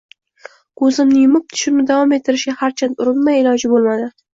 [0.81, 4.15] Ko‘zimni yumib, tushimni davom ettirishga harchand urinmay, iloji bo‘lmadi…»